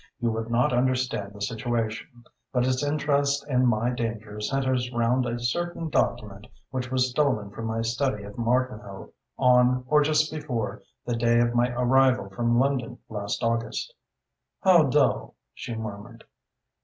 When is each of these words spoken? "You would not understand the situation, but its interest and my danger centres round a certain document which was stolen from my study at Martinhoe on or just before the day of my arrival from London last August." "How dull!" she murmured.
"You 0.19 0.31
would 0.31 0.49
not 0.49 0.73
understand 0.73 1.33
the 1.33 1.41
situation, 1.43 2.23
but 2.51 2.65
its 2.65 2.81
interest 2.81 3.45
and 3.47 3.67
my 3.67 3.91
danger 3.91 4.39
centres 4.41 4.91
round 4.91 5.27
a 5.27 5.39
certain 5.39 5.89
document 5.91 6.47
which 6.71 6.89
was 6.89 7.11
stolen 7.11 7.51
from 7.51 7.65
my 7.67 7.83
study 7.83 8.23
at 8.23 8.35
Martinhoe 8.35 9.11
on 9.37 9.83
or 9.87 10.01
just 10.01 10.31
before 10.31 10.81
the 11.05 11.15
day 11.15 11.39
of 11.39 11.53
my 11.53 11.71
arrival 11.73 12.31
from 12.31 12.57
London 12.57 12.97
last 13.09 13.43
August." 13.43 13.93
"How 14.63 14.85
dull!" 14.85 15.35
she 15.53 15.75
murmured. 15.75 16.23